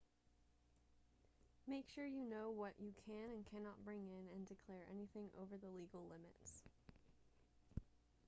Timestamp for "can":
3.05-3.29